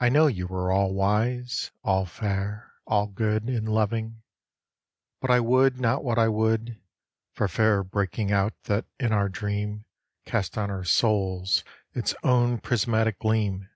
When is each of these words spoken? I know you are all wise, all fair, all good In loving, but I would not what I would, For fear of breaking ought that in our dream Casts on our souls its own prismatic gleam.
I 0.00 0.08
know 0.08 0.26
you 0.26 0.48
are 0.48 0.72
all 0.72 0.94
wise, 0.94 1.70
all 1.84 2.06
fair, 2.06 2.72
all 2.88 3.06
good 3.06 3.48
In 3.48 3.66
loving, 3.66 4.20
but 5.20 5.30
I 5.30 5.38
would 5.38 5.78
not 5.80 6.02
what 6.02 6.18
I 6.18 6.26
would, 6.26 6.80
For 7.34 7.46
fear 7.46 7.78
of 7.78 7.92
breaking 7.92 8.32
ought 8.32 8.60
that 8.64 8.86
in 8.98 9.12
our 9.12 9.28
dream 9.28 9.84
Casts 10.26 10.56
on 10.58 10.72
our 10.72 10.82
souls 10.82 11.62
its 11.94 12.16
own 12.24 12.58
prismatic 12.58 13.20
gleam. 13.20 13.68